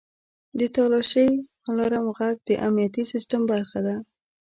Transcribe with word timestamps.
•د 0.59 0.61
تالاشۍ 0.75 1.29
الارم 1.69 2.05
ږغ 2.17 2.35
د 2.47 2.49
امنیتي 2.67 3.03
سیستم 3.11 3.41
برخه 3.51 3.79
ده. 3.85 3.95